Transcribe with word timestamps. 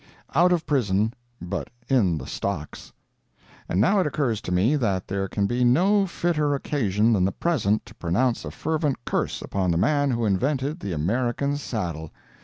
OUT 0.33 0.51
OF 0.51 0.65
PRISON, 0.65 1.13
BUT 1.39 1.69
IN 1.87 2.17
THE 2.17 2.25
STOCKS 2.25 2.91
And 3.69 3.79
now 3.79 3.99
it 3.99 4.07
occurs 4.07 4.41
to 4.41 4.51
me 4.51 4.75
that 4.75 5.07
there 5.07 5.27
can 5.27 5.45
be 5.45 5.63
no 5.63 6.07
fitter 6.07 6.55
occasion 6.55 7.13
than 7.13 7.23
the 7.23 7.31
present 7.31 7.85
to 7.85 7.93
pronounce 7.93 8.43
a 8.43 8.49
fervent 8.49 9.05
curse 9.05 9.43
upon 9.43 9.69
the 9.69 9.77
man 9.77 10.09
who 10.09 10.25
invented 10.25 10.79
the 10.79 10.91
American 10.93 11.55
saddle. 11.55 12.11